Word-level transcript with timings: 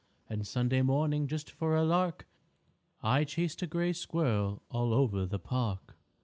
And 0.27 0.47
Sunday 0.47 0.81
morning, 0.81 1.27
just 1.27 1.51
for 1.51 1.75
a 1.75 1.83
lark, 1.83 2.25
I 3.03 3.23
chased 3.23 3.61
a 3.61 3.67
gray 3.67 3.93
squirrel 3.93 4.63
all 4.71 4.95
over 4.95 5.27
the 5.27 5.37
Park! 5.37 5.95